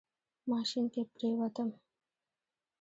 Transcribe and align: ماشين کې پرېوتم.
ماشين 0.49 0.85
کې 0.93 1.01
پرېوتم. 1.13 1.69